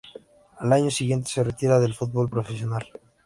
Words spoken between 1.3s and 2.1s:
retira del